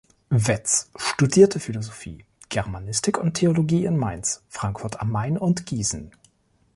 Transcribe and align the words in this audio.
Wetz 0.33 0.89
studierte 0.95 1.59
Philosophie, 1.59 2.25
Germanistik 2.49 3.19
und 3.19 3.35
Theologie 3.35 3.85
in 3.85 3.97
Mainz, 3.97 4.41
Frankfurt 4.49 4.99
am 4.99 5.11
Main 5.11 5.37
und 5.37 5.67
Gießen. 5.67 6.11